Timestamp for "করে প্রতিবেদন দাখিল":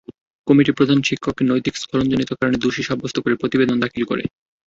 3.19-4.03